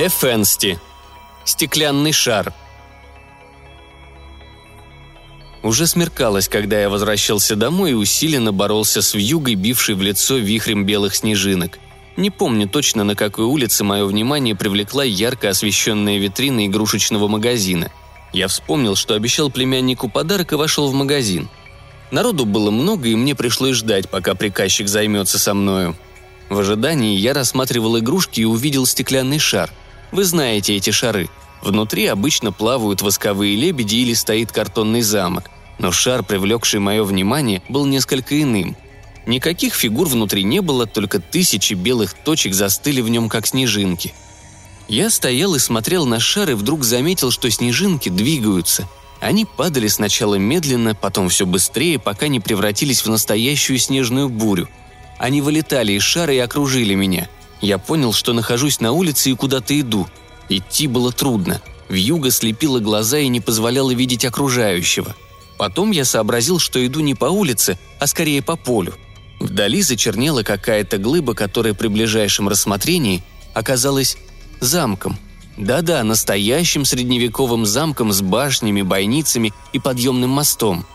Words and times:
Эфенсти. 0.00 0.78
Стеклянный 1.44 2.12
шар. 2.12 2.54
Уже 5.64 5.88
смеркалось, 5.88 6.46
когда 6.46 6.80
я 6.80 6.88
возвращался 6.88 7.56
домой 7.56 7.90
и 7.90 7.94
усиленно 7.94 8.52
боролся 8.52 9.02
с 9.02 9.14
вьюгой, 9.14 9.56
бившей 9.56 9.96
в 9.96 10.02
лицо 10.02 10.36
вихрем 10.36 10.86
белых 10.86 11.16
снежинок. 11.16 11.80
Не 12.16 12.30
помню 12.30 12.68
точно, 12.68 13.02
на 13.02 13.16
какой 13.16 13.46
улице 13.46 13.82
мое 13.82 14.04
внимание 14.04 14.54
привлекла 14.54 15.02
ярко 15.02 15.48
освещенная 15.48 16.18
витрина 16.18 16.66
игрушечного 16.66 17.26
магазина. 17.26 17.90
Я 18.32 18.46
вспомнил, 18.46 18.94
что 18.94 19.14
обещал 19.14 19.50
племяннику 19.50 20.08
подарок 20.08 20.52
и 20.52 20.54
вошел 20.54 20.88
в 20.88 20.94
магазин. 20.94 21.48
Народу 22.12 22.44
было 22.44 22.70
много, 22.70 23.08
и 23.08 23.16
мне 23.16 23.34
пришлось 23.34 23.74
ждать, 23.74 24.08
пока 24.08 24.36
приказчик 24.36 24.86
займется 24.86 25.40
со 25.40 25.54
мною. 25.54 25.96
В 26.48 26.60
ожидании 26.60 27.16
я 27.16 27.34
рассматривал 27.34 27.98
игрушки 27.98 28.42
и 28.42 28.44
увидел 28.44 28.86
стеклянный 28.86 29.40
шар. 29.40 29.72
Вы 30.12 30.24
знаете 30.24 30.76
эти 30.76 30.90
шары. 30.90 31.28
Внутри 31.62 32.06
обычно 32.06 32.52
плавают 32.52 33.02
восковые 33.02 33.56
лебеди 33.56 33.96
или 33.96 34.14
стоит 34.14 34.52
картонный 34.52 35.02
замок. 35.02 35.50
Но 35.78 35.92
шар, 35.92 36.22
привлекший 36.22 36.80
мое 36.80 37.04
внимание, 37.04 37.62
был 37.68 37.86
несколько 37.86 38.40
иным. 38.40 38.76
Никаких 39.26 39.74
фигур 39.74 40.08
внутри 40.08 40.42
не 40.44 40.60
было, 40.60 40.86
только 40.86 41.20
тысячи 41.20 41.74
белых 41.74 42.14
точек 42.14 42.54
застыли 42.54 43.00
в 43.00 43.08
нем, 43.08 43.28
как 43.28 43.46
снежинки. 43.46 44.14
Я 44.88 45.10
стоял 45.10 45.54
и 45.54 45.58
смотрел 45.58 46.06
на 46.06 46.18
шар 46.18 46.50
и 46.50 46.54
вдруг 46.54 46.82
заметил, 46.82 47.30
что 47.30 47.50
снежинки 47.50 48.08
двигаются. 48.08 48.88
Они 49.20 49.44
падали 49.44 49.88
сначала 49.88 50.36
медленно, 50.36 50.94
потом 50.94 51.28
все 51.28 51.44
быстрее, 51.44 51.98
пока 51.98 52.28
не 52.28 52.40
превратились 52.40 53.04
в 53.04 53.10
настоящую 53.10 53.78
снежную 53.78 54.28
бурю– 54.28 54.68
они 55.18 55.40
вылетали 55.40 55.92
из 55.92 56.02
шара 56.02 56.32
и 56.32 56.38
окружили 56.38 56.94
меня. 56.94 57.28
Я 57.60 57.78
понял, 57.78 58.12
что 58.12 58.32
нахожусь 58.32 58.80
на 58.80 58.92
улице 58.92 59.30
и 59.30 59.34
куда-то 59.34 59.78
иду. 59.78 60.06
Идти 60.48 60.86
было 60.86 61.12
трудно. 61.12 61.60
Вьюга 61.88 62.30
слепила 62.30 62.78
глаза 62.78 63.18
и 63.18 63.28
не 63.28 63.40
позволяла 63.40 63.92
видеть 63.92 64.24
окружающего. 64.24 65.16
Потом 65.56 65.90
я 65.90 66.04
сообразил, 66.04 66.58
что 66.58 66.84
иду 66.86 67.00
не 67.00 67.14
по 67.14 67.26
улице, 67.26 67.78
а 67.98 68.06
скорее 68.06 68.42
по 68.42 68.56
полю. 68.56 68.94
Вдали 69.40 69.82
зачернела 69.82 70.42
какая-то 70.42 70.98
глыба, 70.98 71.34
которая 71.34 71.74
при 71.74 71.88
ближайшем 71.88 72.48
рассмотрении 72.48 73.22
оказалась 73.54 74.16
замком. 74.60 75.18
Да-да, 75.56 76.04
настоящим 76.04 76.84
средневековым 76.84 77.66
замком 77.66 78.12
с 78.12 78.20
башнями, 78.20 78.82
бойницами 78.82 79.52
и 79.72 79.80
подъемным 79.80 80.30
мостом. 80.30 80.86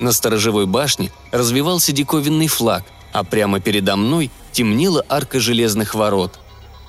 На 0.00 0.12
сторожевой 0.12 0.66
башне 0.66 1.12
развивался 1.30 1.92
диковинный 1.92 2.48
флаг– 2.48 2.84
а 3.12 3.24
прямо 3.24 3.60
передо 3.60 3.96
мной 3.96 4.30
темнела 4.58 5.04
арка 5.08 5.38
железных 5.38 5.94
ворот. 5.94 6.40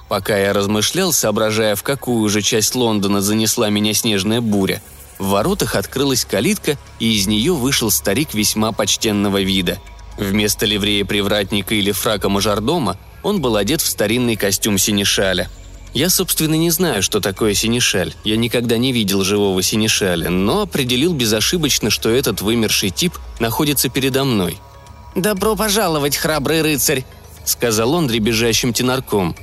Пока 0.08 0.36
я 0.36 0.54
размышлял, 0.54 1.14
соображая, 1.14 1.76
в 1.76 1.84
какую 1.84 2.28
же 2.28 2.42
часть 2.42 2.74
Лондона 2.74 3.22
занесла 3.22 3.70
меня 3.70 3.94
снежная 3.94 4.42
буря, 4.42 4.82
в 5.20 5.28
воротах 5.28 5.76
открылась 5.76 6.26
калитка, 6.26 6.80
и 6.98 7.16
из 7.16 7.28
нее 7.28 7.54
вышел 7.54 7.92
старик 7.92 8.34
весьма 8.34 8.72
почтенного 8.72 9.42
вида. 9.42 9.78
Вместо 10.18 10.66
ливрея 10.66 11.06
привратника 11.06 11.76
или 11.76 11.92
фрака 11.92 12.28
мажордома 12.28 12.98
он 13.22 13.40
был 13.40 13.56
одет 13.56 13.82
в 13.82 13.88
старинный 13.88 14.36
костюм 14.36 14.80
синешаля. 14.80 15.48
Я, 15.94 16.10
собственно, 16.10 16.56
не 16.56 16.72
знаю, 16.72 17.04
что 17.04 17.20
такое 17.20 17.54
синешаль. 17.54 18.16
Я 18.24 18.38
никогда 18.38 18.80
не 18.80 18.92
видел 18.92 19.24
живого 19.24 19.62
синешаля, 19.62 20.32
но 20.32 20.64
определил 20.64 21.14
безошибочно, 21.14 21.92
что 21.92 22.10
этот 22.10 22.42
вымерший 22.42 22.90
тип 22.90 23.14
находится 23.40 23.90
передо 23.90 24.24
мной– 24.24 24.58
«Добро 25.16 25.56
пожаловать, 25.56 26.16
храбрый 26.16 26.62
рыцарь»,— 26.62 27.04
сказал 27.46 27.94
он 27.94 28.08
дребезжащим 28.08 28.74
тенарком. 28.74 29.36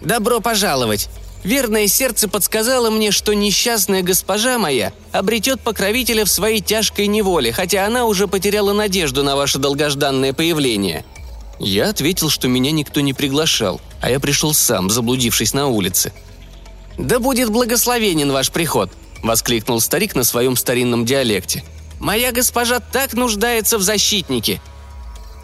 «Добро 0.00 0.40
пожаловать. 0.40 1.08
Верное 1.44 1.86
сердце 1.86 2.28
подсказало 2.28 2.90
мне, 2.90 3.10
что 3.10 3.32
несчастная 3.32 4.02
госпожа 4.02 4.58
моя 4.58 4.92
обретет 5.12 5.60
покровителя 5.60 6.24
в 6.24 6.30
своей 6.30 6.60
тяжкой 6.60 7.06
неволе, 7.06 7.52
хотя 7.52 7.86
она 7.86 8.04
уже 8.06 8.26
потеряла 8.26 8.72
надежду 8.72 9.22
на 9.22 9.36
ваше 9.36 9.58
долгожданное 9.58 10.32
появление». 10.32 11.04
Я 11.60 11.88
ответил, 11.88 12.30
что 12.30 12.46
меня 12.46 12.70
никто 12.70 13.00
не 13.00 13.12
приглашал, 13.12 13.80
а 14.00 14.10
я 14.10 14.20
пришел 14.20 14.54
сам, 14.54 14.90
заблудившись 14.90 15.54
на 15.54 15.66
улице. 15.66 16.12
«Да 16.96 17.18
будет 17.18 17.50
благословенен 17.50 18.30
ваш 18.32 18.50
приход!»– 18.50 18.90
воскликнул 19.22 19.80
старик 19.80 20.14
на 20.14 20.24
своем 20.24 20.56
старинном 20.56 21.04
диалекте. 21.04 21.64
«Моя 21.98 22.30
госпожа 22.30 22.78
так 22.80 23.14
нуждается 23.14 23.78
в 23.78 23.82
защитнике. 23.82 24.60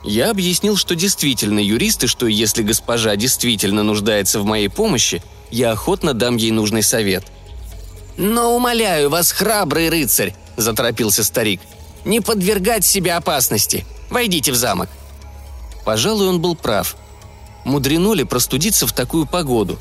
Я 0.04 0.30
объяснил, 0.30 0.76
что 0.76 0.94
действительно 0.94 1.58
юрист 1.58 2.04
и 2.04 2.06
что 2.06 2.26
если 2.26 2.62
госпожа 2.62 3.16
действительно 3.16 3.82
нуждается 3.82 4.38
в 4.38 4.44
моей 4.44 4.68
помощи, 4.68 5.22
я 5.50 5.72
охотно 5.72 6.12
дам 6.12 6.36
ей 6.36 6.50
нужный 6.50 6.82
совет. 6.82 7.24
«Но 8.18 8.54
умоляю 8.54 9.08
вас, 9.08 9.32
храбрый 9.32 9.88
рыцарь»,– 9.88 10.34
заторопился 10.56 11.24
старик,– 11.24 11.60
«не 12.04 12.20
подвергать 12.20 12.84
себя 12.84 13.16
опасности. 13.16 13.86
Войдите 14.10 14.52
в 14.52 14.56
замок». 14.56 14.90
Пожалуй, 15.86 16.28
он 16.28 16.40
был 16.40 16.54
прав. 16.54 16.96
Мудрено 17.64 18.12
ли 18.12 18.24
простудиться 18.24 18.86
в 18.86 18.92
такую 18.92 19.26
погоду? 19.26 19.78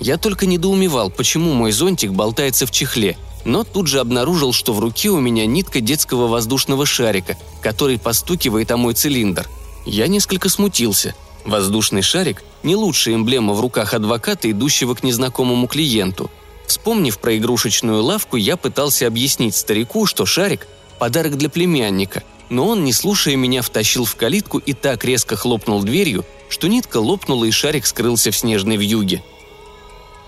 Я 0.00 0.18
только 0.18 0.44
недоумевал, 0.44 1.10
почему 1.10 1.54
мой 1.54 1.72
зонтик 1.72 2.12
болтается 2.12 2.66
в 2.66 2.70
чехле, 2.70 3.16
но 3.44 3.64
тут 3.64 3.86
же 3.86 4.00
обнаружил, 4.00 4.52
что 4.52 4.74
в 4.74 4.80
руке 4.80 5.08
у 5.08 5.18
меня 5.18 5.46
нитка 5.46 5.80
детского 5.80 6.26
воздушного 6.28 6.84
шарика, 6.84 7.36
который 7.62 7.98
постукивает 7.98 8.70
о 8.70 8.76
мой 8.76 8.92
цилиндр– 8.92 9.48
я 9.84 10.06
несколько 10.06 10.48
смутился. 10.48 11.14
Воздушный 11.44 12.02
шарик– 12.02 12.42
не 12.62 12.76
лучшая 12.76 13.16
эмблема 13.16 13.54
в 13.54 13.60
руках 13.60 13.94
адвоката, 13.94 14.50
идущего 14.50 14.94
к 14.94 15.02
незнакомому 15.02 15.66
клиенту. 15.66 16.30
Вспомнив 16.66 17.18
про 17.18 17.36
игрушечную 17.36 18.02
лавку, 18.02 18.36
я 18.36 18.56
пытался 18.56 19.06
объяснить 19.06 19.56
старику, 19.56 20.06
что 20.06 20.24
шарик– 20.26 20.68
подарок 20.98 21.36
для 21.36 21.48
племянника, 21.48 22.22
но 22.48 22.68
он, 22.68 22.84
не 22.84 22.92
слушая 22.92 23.34
меня, 23.34 23.62
втащил 23.62 24.04
в 24.04 24.14
калитку 24.14 24.58
и 24.58 24.72
так 24.72 25.04
резко 25.04 25.36
хлопнул 25.36 25.82
дверью, 25.82 26.24
что 26.48 26.68
нитка 26.68 26.98
лопнула 26.98 27.44
и 27.44 27.50
шарик 27.50 27.86
скрылся 27.86 28.30
в 28.30 28.36
снежной 28.36 28.76
вьюге. 28.76 29.24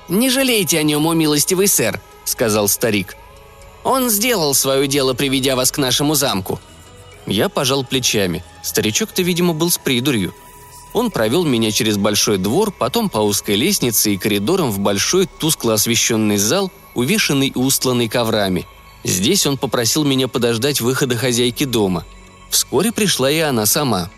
«Не 0.08 0.30
жалейте 0.30 0.78
о 0.78 0.82
нем, 0.82 1.06
о 1.06 1.14
милостивый 1.14 1.68
сэр»,— 1.68 2.00
сказал 2.24 2.68
старик. 2.68 3.16
«Он 3.84 4.10
сделал 4.10 4.54
свое 4.54 4.88
дело, 4.88 5.14
приведя 5.14 5.54
вас 5.54 5.70
к 5.70 5.78
нашему 5.78 6.14
замку. 6.14 6.60
Я 7.26 7.48
пожал 7.48 7.84
плечами. 7.84 8.44
Старичок-то, 8.62 9.22
видимо, 9.22 9.54
был 9.54 9.70
с 9.70 9.78
придурью. 9.78 10.34
Он 10.92 11.10
провел 11.10 11.44
меня 11.44 11.72
через 11.72 11.96
большой 11.96 12.38
двор, 12.38 12.70
потом 12.70 13.08
по 13.08 13.18
узкой 13.18 13.56
лестнице 13.56 14.14
и 14.14 14.18
коридорам 14.18 14.70
в 14.70 14.78
большой 14.78 15.26
тускло 15.26 15.74
освещенный 15.74 16.36
зал, 16.36 16.70
увешанный 16.94 17.48
и 17.48 17.58
устланный 17.58 18.08
коврами. 18.08 18.66
Здесь 19.02 19.46
он 19.46 19.58
попросил 19.58 20.04
меня 20.04 20.28
подождать 20.28 20.80
выхода 20.80 21.16
хозяйки 21.16 21.64
дома. 21.64 22.06
Вскоре 22.48 22.92
пришла 22.92 23.30
и 23.30 23.40
она 23.40 23.66
сама. 23.66 24.10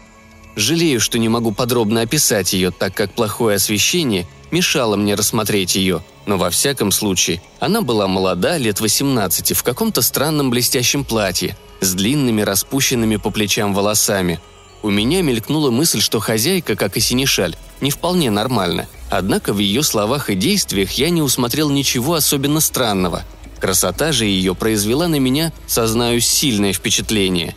Жалею, 0.54 1.00
что 1.00 1.18
не 1.18 1.28
могу 1.28 1.52
подробно 1.52 2.02
описать 2.02 2.52
ее, 2.52 2.70
так 2.70 2.94
как 2.94 3.14
плохое 3.14 3.56
освещение 3.56 4.26
мешало 4.50 4.96
мне 4.96 5.14
рассмотреть 5.14 5.76
ее. 5.76 6.02
Но 6.26 6.38
во 6.38 6.50
всяком 6.50 6.90
случае, 6.90 7.40
она 7.60 7.82
была 7.82 8.08
молода, 8.08 8.58
лет 8.58 8.80
18, 8.80 9.56
в 9.56 9.62
каком-то 9.62 10.02
странном 10.02 10.50
блестящем 10.50 11.04
платье– 11.04 11.56
с 11.80 11.94
длинными 11.94 12.42
распущенными 12.42 13.16
по 13.16 13.30
плечам 13.30 13.74
волосами. 13.74 14.40
У 14.82 14.90
меня 14.90 15.22
мелькнула 15.22 15.70
мысль, 15.70 16.00
что 16.00 16.20
хозяйка, 16.20 16.76
как 16.76 16.96
и 16.96 17.00
Синишаль, 17.00 17.56
не 17.80 17.90
вполне 17.90 18.30
нормальна. 18.30 18.86
Однако 19.10 19.52
в 19.52 19.58
ее 19.58 19.82
словах 19.82 20.30
и 20.30 20.34
действиях 20.34 20.92
я 20.92 21.10
не 21.10 21.22
усмотрел 21.22 21.70
ничего 21.70 22.14
особенно 22.14 22.60
странного. 22.60 23.24
Красота 23.60 24.12
же 24.12 24.26
ее 24.26 24.54
произвела 24.54 25.08
на 25.08 25.18
меня, 25.18 25.52
сознаюсь, 25.66 26.26
сильное 26.26 26.72
впечатление. 26.72 27.54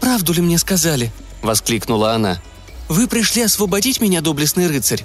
«Правду 0.00 0.32
ли 0.32 0.42
мне 0.42 0.58
сказали?»– 0.58 1.12
воскликнула 1.42 2.14
она. 2.14 2.40
«Вы 2.88 3.06
пришли 3.06 3.42
освободить 3.42 4.00
меня, 4.00 4.20
доблестный 4.20 4.66
рыцарь?» 4.66 5.04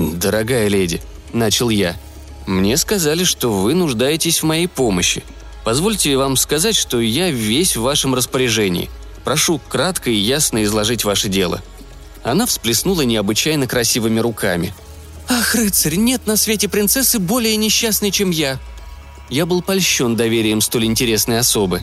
«Дорогая 0.00 0.68
леди»,– 0.68 1.02
начал 1.34 1.68
я,– 1.68 1.94
«мне 2.46 2.78
сказали, 2.78 3.24
что 3.24 3.52
вы 3.52 3.74
нуждаетесь 3.74 4.42
в 4.42 4.46
моей 4.46 4.66
помощи. 4.66 5.22
Позвольте 5.62 6.16
вам 6.16 6.36
сказать, 6.36 6.74
что 6.74 7.00
я 7.00 7.30
весь 7.30 7.76
в 7.76 7.82
вашем 7.82 8.14
распоряжении. 8.14 8.88
Прошу 9.24 9.60
кратко 9.68 10.08
и 10.08 10.14
ясно 10.14 10.64
изложить 10.64 11.04
ваше 11.04 11.28
дело». 11.28 11.60
Она 12.22 12.46
всплеснула 12.46 13.02
необычайно 13.02 13.66
красивыми 13.66 14.20
руками. 14.20 14.72
«Ах, 15.28 15.54
рыцарь, 15.54 15.96
нет 15.96 16.26
на 16.26 16.38
свете 16.38 16.68
принцессы 16.70 17.18
более 17.18 17.56
несчастной, 17.56 18.10
чем 18.10 18.30
я!» 18.30 18.58
Я 19.28 19.44
был 19.44 19.60
польщен 19.60 20.16
доверием 20.16 20.62
столь 20.62 20.86
интересной 20.86 21.38
особы. 21.38 21.82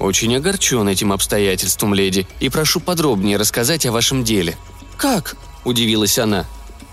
«Очень 0.00 0.34
огорчен 0.34 0.88
этим 0.88 1.12
обстоятельством, 1.12 1.92
леди, 1.92 2.26
и 2.40 2.48
прошу 2.48 2.80
подробнее 2.80 3.36
рассказать 3.36 3.84
о 3.84 3.92
вашем 3.92 4.24
деле». 4.24 4.56
«Как?»– 4.96 5.36
удивилась 5.64 6.18
она. 6.18 6.46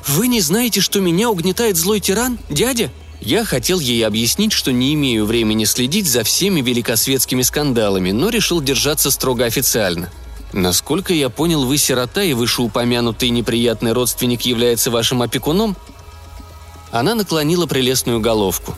«Вы 0.07 0.27
не 0.27 0.41
знаете, 0.41 0.81
что 0.81 0.99
меня 0.99 1.29
угнетает 1.29 1.77
злой 1.77 1.99
тиран, 1.99 2.39
дядя?» 2.49 2.91
Я 3.21 3.43
хотел 3.43 3.79
ей 3.79 4.05
объяснить, 4.05 4.53
что 4.53 4.71
не 4.71 4.93
имею 4.93 5.25
времени 5.25 5.65
следить 5.65 6.07
за 6.07 6.23
всеми 6.23 6.61
великосветскими 6.61 7.41
скандалами, 7.41 8.11
но 8.11 8.29
решил 8.29 8.61
держаться 8.61 9.11
строго 9.11 9.43
официально. 9.45 10.09
Насколько 10.53 11.13
я 11.13 11.29
понял, 11.29 11.65
вы 11.65 11.77
сирота, 11.77 12.23
и 12.23 12.33
вышеупомянутый 12.33 13.29
неприятный 13.29 13.91
родственник 13.91 14.43
является 14.43 14.89
вашим 14.89 15.21
опекуном? 15.21 15.75
Она 16.91 17.13
наклонила 17.13 17.65
прелестную 17.65 18.19
головку. 18.19 18.75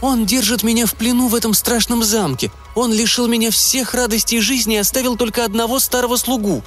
«Он 0.00 0.26
держит 0.26 0.62
меня 0.62 0.86
в 0.86 0.94
плену 0.94 1.28
в 1.28 1.34
этом 1.34 1.54
страшном 1.54 2.02
замке. 2.02 2.50
Он 2.74 2.92
лишил 2.92 3.26
меня 3.28 3.50
всех 3.50 3.94
радостей 3.94 4.40
жизни 4.40 4.74
и 4.74 4.78
оставил 4.78 5.16
только 5.16 5.44
одного 5.44 5.78
старого 5.78 6.16
слугу». 6.16 6.62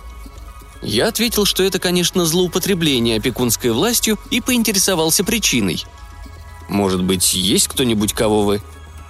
Я 0.81 1.07
ответил, 1.07 1.45
что 1.45 1.63
это, 1.63 1.79
конечно, 1.79 2.25
злоупотребление 2.25 3.17
опекунской 3.17 3.71
властью 3.71 4.19
и 4.29 4.41
поинтересовался 4.41 5.23
причиной. 5.23 5.83
«Может 6.69 7.03
быть, 7.03 7.33
есть 7.33 7.67
кто-нибудь, 7.67 8.13
кого 8.13 8.43
вы...» 8.43 8.61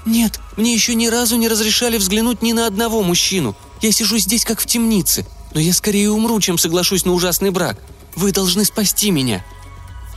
«Нет, 0.05 0.39
мне 0.55 0.73
еще 0.73 0.93
ни 0.93 1.07
разу 1.07 1.35
не 1.35 1.47
разрешали 1.47 1.97
взглянуть 1.97 2.41
ни 2.41 2.53
на 2.53 2.67
одного 2.67 3.01
мужчину. 3.01 3.55
Я 3.81 3.91
сижу 3.91 4.17
здесь, 4.17 4.45
как 4.45 4.59
в 4.59 4.65
темнице. 4.65 5.25
Но 5.53 5.59
я 5.59 5.73
скорее 5.73 6.11
умру, 6.11 6.39
чем 6.39 6.57
соглашусь 6.57 7.05
на 7.05 7.13
ужасный 7.13 7.49
брак. 7.49 7.77
Вы 8.15 8.31
должны 8.31 8.65
спасти 8.65 9.11
меня». 9.11 9.43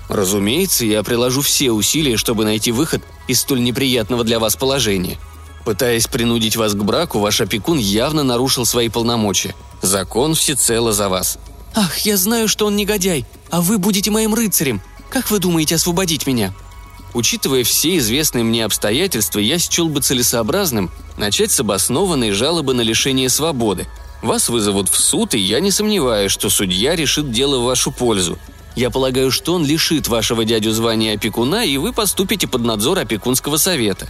«Разумеется, 0.09 0.85
я 0.85 1.03
приложу 1.03 1.43
все 1.43 1.71
усилия, 1.71 2.17
чтобы 2.17 2.45
найти 2.45 2.73
выход 2.73 3.03
из 3.27 3.41
столь 3.41 3.63
неприятного 3.63 4.25
для 4.25 4.39
вас 4.39 4.57
положения. 4.57 5.19
Пытаясь 5.69 6.07
принудить 6.07 6.57
вас 6.57 6.73
к 6.73 6.83
браку, 6.83 7.19
ваш 7.19 7.43
опекун 7.43 7.77
явно 7.77 8.23
нарушил 8.23 8.65
свои 8.65 8.89
полномочия. 8.89 9.55
Закон 9.83 10.35
всецело 10.35 10.95
за 10.95 11.11
вас». 11.11 11.39
«Ах, 11.75 11.99
я 12.07 12.17
знаю, 12.17 12.49
что 12.49 12.65
он 12.65 12.75
негодяй, 12.75 13.27
а 13.51 13.61
вы 13.61 13.77
будете 13.77 14.11
моим 14.11 14.33
рыцарем. 14.33 14.81
Как 15.11 15.31
вы 15.31 15.41
думаете 15.41 15.75
освободить 15.75 16.27
меня?» 16.27 16.55
Учитывая 17.13 17.65
все 17.65 17.99
известные 17.99 18.45
мне 18.45 18.65
обстоятельства, 18.65 19.41
я 19.41 19.59
счел 19.59 19.91
бы 19.91 20.01
целесообразным 20.01 20.91
начать 21.19 21.53
с 21.53 21.61
обоснованной 21.61 22.31
жалобы 22.31 22.73
на 22.73 22.81
лишение 22.81 23.29
свободы. 23.29 23.87
Вас 24.23 24.49
вызовут 24.49 24.89
в 24.89 24.97
суд, 24.97 25.35
и 25.35 25.39
я 25.39 25.61
не 25.61 25.71
сомневаюсь, 25.71 26.33
что 26.33 26.49
судья 26.49 26.97
решит 26.97 27.31
дело 27.31 27.59
в 27.59 27.65
вашу 27.65 27.93
пользу. 27.93 28.39
Я 28.75 28.89
полагаю, 28.89 29.31
что 29.31 29.53
он 29.53 29.67
лишит 29.67 30.09
вашего 30.09 30.47
дядю 30.47 30.71
звания 30.71 31.17
опекуна, 31.17 31.63
и 31.63 31.77
вы 31.77 31.93
поступите 31.93 32.49
под 32.49 32.63
надзор 32.63 33.01
опекунского 33.01 33.59
совета. 33.59 34.09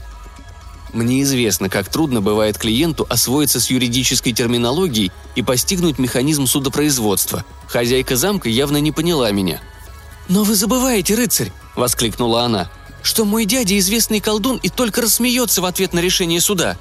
Мне 0.93 1.23
известно, 1.23 1.69
как 1.69 1.89
трудно 1.89 2.21
бывает 2.21 2.59
клиенту 2.59 3.07
освоиться 3.09 3.61
с 3.61 3.71
юридической 3.71 4.33
терминологией 4.33 5.13
и 5.35 5.43
постигнуть 5.43 5.99
механизм 5.99 6.47
судопроизводства. 6.47 7.45
Хозяйка 7.69 8.17
замка 8.17 8.49
явно 8.49 8.79
не 8.79 8.93
поняла 8.93 9.31
меня. 9.31 9.61
«Но 10.29 10.45
вы 10.45 10.55
забываете, 10.55 11.15
рыцарь!»– 11.15 11.53
воскликнула 11.77 12.43
она 12.43 12.71
что 13.03 13.25
мой 13.25 13.45
дядя 13.45 13.79
известный 13.79 14.21
колдун 14.21 14.59
и 14.63 14.69
только 14.69 15.01
рассмеется 15.01 15.63
в 15.63 15.65
ответ 15.65 15.93
на 15.93 16.01
решение 16.01 16.41
суда. 16.41 16.77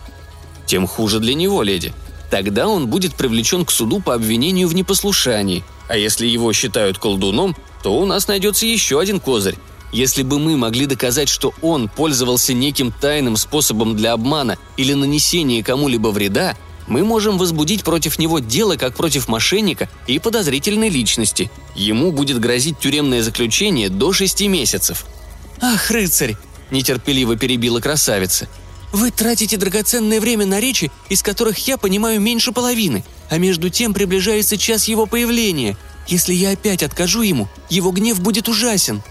Тем 0.66 0.88
хуже 0.88 1.20
для 1.20 1.34
него, 1.34 1.64
леди. 1.64 1.94
Тогда 2.30 2.68
он 2.68 2.88
будет 2.88 3.16
привлечен 3.16 3.66
к 3.66 3.72
суду 3.72 4.02
по 4.02 4.14
обвинению 4.14 4.68
в 4.68 4.76
непослушании. 4.76 5.64
А 5.88 5.96
если 5.96 6.28
его 6.28 6.52
считают 6.52 6.98
колдуном, 6.98 7.56
то 7.82 7.98
у 7.98 8.06
нас 8.06 8.28
найдется 8.28 8.66
еще 8.66 9.00
один 9.00 9.22
козырь. 9.22 9.58
Если 9.92 10.24
бы 10.24 10.40
мы 10.40 10.58
могли 10.58 10.86
доказать, 10.86 11.30
что 11.30 11.54
он 11.62 11.88
пользовался 11.88 12.54
неким 12.54 12.92
тайным 12.92 13.38
способом 13.38 13.96
для 13.96 14.14
обмана 14.14 14.58
или 14.76 14.94
нанесения 14.94 15.64
кому-либо 15.64 16.10
вреда, 16.10 16.58
мы 16.88 17.04
можем 17.04 17.38
возбудить 17.38 17.84
против 17.84 18.20
него 18.20 18.40
дело 18.40 18.76
как 18.76 18.96
против 18.96 19.28
мошенника 19.28 19.90
и 20.08 20.20
подозрительной 20.20 20.90
личности. 20.90 21.52
Ему 21.76 22.12
будет 22.12 22.40
грозить 22.40 22.80
тюремное 22.80 23.22
заключение 23.22 23.90
до 23.90 24.14
шести 24.14 24.48
месяцев– 24.48 25.06
«Ах, 25.62 25.90
рыцарь!»– 25.92 26.36
нетерпеливо 26.72 27.36
перебила 27.36 27.80
красавица. 27.80 28.48
«Вы 28.94 29.12
тратите 29.12 29.58
драгоценное 29.58 30.22
время 30.22 30.46
на 30.46 30.60
речи, 30.60 30.92
из 31.10 31.22
которых 31.22 31.68
я 31.68 31.78
понимаю 31.78 32.22
меньше 32.22 32.52
половины, 32.52 33.04
а 33.30 33.38
между 33.38 33.70
тем 33.70 33.94
приближается 33.94 34.58
час 34.58 34.88
его 34.88 35.06
появления. 35.06 35.78
Если 36.08 36.34
я 36.34 36.52
опять 36.52 36.84
откажу 36.84 37.22
ему, 37.22 37.50
его 37.70 37.92
гнев 37.92 38.20
будет 38.22 38.48
ужасен». 38.48 39.02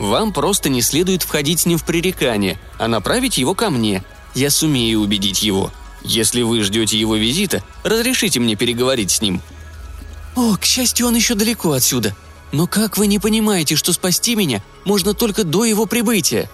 «Вам 0.00 0.32
просто 0.32 0.68
не 0.68 0.82
следует 0.82 1.22
входить 1.22 1.60
с 1.60 1.66
ним 1.66 1.78
в 1.78 1.84
пререкание, 1.84 2.58
а 2.78 2.88
направить 2.88 3.38
его 3.38 3.54
ко 3.54 3.70
мне. 3.70 4.02
Я 4.34 4.50
сумею 4.50 5.00
убедить 5.00 5.44
его. 5.44 5.70
Если 6.02 6.42
вы 6.42 6.62
ждете 6.62 6.98
его 6.98 7.14
визита, 7.14 7.62
разрешите 7.84 8.40
мне 8.40 8.56
переговорить 8.56 9.12
с 9.12 9.20
ним». 9.20 9.40
«О, 10.34 10.56
к 10.56 10.64
счастью, 10.64 11.06
он 11.06 11.14
еще 11.14 11.34
далеко 11.36 11.72
отсюда», 11.72 12.16
но 12.52 12.66
как 12.66 12.98
вы 12.98 13.06
не 13.06 13.18
понимаете, 13.18 13.76
что 13.76 13.92
спасти 13.92 14.34
меня 14.34 14.62
можно 14.84 15.14
только 15.14 15.44
до 15.44 15.64
его 15.64 15.86
прибытия?» 15.86 16.50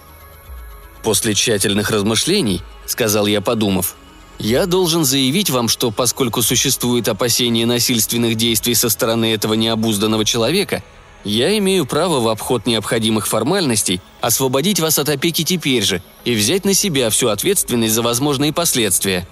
«После 1.02 1.34
тщательных 1.34 1.90
размышлений»,— 1.90 2.62
сказал 2.86 3.26
я, 3.26 3.40
подумав, 3.40 3.94
«я 4.38 4.66
должен 4.66 5.04
заявить 5.04 5.50
вам, 5.50 5.68
что 5.68 5.90
поскольку 5.90 6.42
существует 6.42 7.08
опасение 7.08 7.64
насильственных 7.64 8.34
действий 8.34 8.74
со 8.74 8.88
стороны 8.90 9.32
этого 9.32 9.54
необузданного 9.54 10.24
человека, 10.24 10.82
я 11.28 11.56
имею 11.58 11.86
право 11.86 12.20
в 12.20 12.28
обход 12.28 12.66
необходимых 12.66 13.26
формальностей 13.26 14.00
освободить 14.20 14.80
вас 14.80 14.98
от 14.98 15.08
опеки 15.08 15.44
теперь 15.44 15.82
же 15.82 16.02
и 16.24 16.34
взять 16.34 16.64
на 16.64 16.74
себя 16.74 17.10
всю 17.10 17.28
ответственность 17.28 17.94
за 17.94 18.02
возможные 18.02 18.52
последствия». 18.52 19.28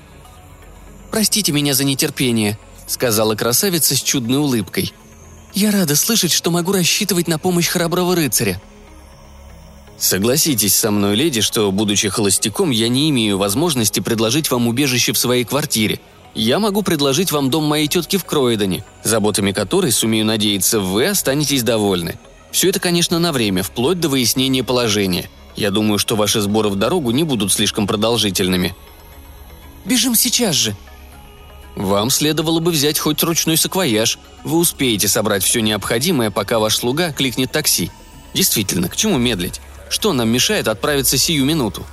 «Простите 1.11 1.53
меня 1.53 1.75
за 1.75 1.85
нетерпение»,— 1.85 2.59
сказала 2.87 3.35
красавица 3.35 3.97
с 3.97 4.03
чудной 4.03 4.39
улыбкой— 4.39 4.93
я 5.55 5.71
рада 5.71 5.95
слышать, 5.95 6.33
что 6.33 6.51
могу 6.51 6.73
рассчитывать 6.73 7.29
на 7.29 7.39
помощь 7.39 7.69
храброго 7.69 8.17
рыцаря». 8.17 8.61
«Согласитесь 9.97 10.75
со 10.75 10.91
мной, 10.91 11.15
леди, 11.15 11.41
что, 11.41 11.71
будучи 11.71 12.09
холостяком, 12.09 12.71
я 12.71 12.89
не 12.89 13.09
имею 13.11 13.39
возможности 13.39 14.01
предложить 14.01 14.51
вам 14.51 14.67
убежище 14.67 15.13
в 15.13 15.19
своей 15.19 15.45
квартире. 15.45 16.01
Я 16.35 16.59
могу 16.59 16.83
предложить 16.83 17.31
вам 17.31 17.51
дом 17.51 17.65
моей 17.65 17.87
тетки 17.87 18.17
в 18.17 18.25
Кроидоне, 18.25 18.85
заботами 19.05 19.53
которой, 19.53 19.93
сумею 19.93 20.27
надеяться, 20.27 20.81
вы 20.81 21.07
останетесь 21.07 21.63
довольны. 21.63 22.19
Все 22.51 22.71
это, 22.71 22.81
конечно, 22.81 23.19
на 23.19 23.33
время, 23.33 23.63
вплоть 23.63 24.01
до 24.01 24.09
выяснения 24.09 24.65
положения. 24.65 25.31
Я 25.57 25.71
думаю, 25.71 25.99
что 25.99 26.17
ваши 26.17 26.41
сборы 26.41 26.69
в 26.69 26.77
дорогу 26.77 27.13
не 27.13 27.23
будут 27.23 27.53
слишком 27.53 27.87
продолжительными». 27.87 28.75
«Бежим 29.85 30.15
сейчас 30.15 30.55
же», 30.55 30.77
вам 31.77 32.11
следовало 32.11 32.61
бы 32.61 32.71
взять 32.71 32.99
хоть 32.99 33.23
ручной 33.23 33.57
саквояж. 33.57 34.19
Вы 34.45 34.59
успеете 34.59 35.09
собрать 35.09 35.43
все 35.43 35.61
необходимое, 35.61 36.31
пока 36.31 36.59
ваш 36.59 36.77
слуга 36.77 37.13
кликнет 37.13 37.51
такси. 37.51 37.91
Действительно, 38.33 38.89
к 38.89 38.97
чему 38.97 39.19
медлить? 39.19 39.61
Что 39.91 40.13
нам 40.13 40.29
мешает 40.29 40.69
отправиться 40.69 41.19
сию 41.19 41.45
минуту?» 41.45 41.85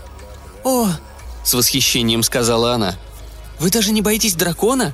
«О!»– 0.63 0.87
с 1.43 1.53
восхищением 1.53 2.23
сказала 2.23 2.73
она. 2.73 2.95
«Вы 3.61 3.69
даже 3.69 3.93
не 3.93 4.01
боитесь 4.01 4.33
дракона?» 4.33 4.93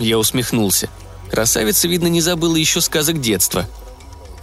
Я 0.00 0.18
усмехнулся. 0.18 0.90
Красавица, 1.30 1.86
видно, 1.86 2.08
не 2.08 2.20
забыла 2.20 2.56
еще 2.56 2.80
сказок 2.80 3.20
детства. 3.20 3.68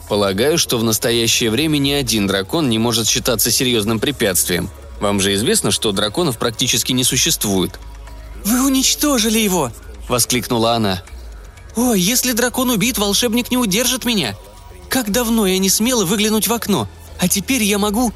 Полагаю, 0.08 0.58
что 0.58 0.78
в 0.78 0.84
настоящее 0.84 1.52
время 1.52 1.78
ни 1.78 1.92
один 1.92 2.28
дракон 2.28 2.70
не 2.70 2.80
может 2.80 3.08
считаться 3.08 3.52
серьезным 3.52 4.00
препятствием. 4.00 4.70
Вам 5.02 5.20
же 5.20 5.34
известно, 5.34 5.72
что 5.72 5.92
драконов 5.92 6.38
практически 6.38 6.94
не 6.94 7.04
существует– 7.04 7.78
«Вы 8.46 8.66
уничтожили 8.66 9.40
его!»– 9.40 9.72
воскликнула 10.08 10.74
она. 10.74 11.04
«О, 11.76 11.94
если 11.94 12.32
дракон 12.32 12.70
убит, 12.70 12.98
волшебник 12.98 13.52
не 13.52 13.58
удержит 13.58 14.06
меня! 14.06 14.36
Как 14.90 15.12
давно 15.12 15.46
я 15.46 15.60
не 15.60 15.70
смела 15.70 16.06
выглянуть 16.06 16.48
в 16.48 16.54
окно, 16.54 16.88
а 17.20 17.28
теперь 17.28 17.64
я 17.64 17.78
могу...» 17.78 18.12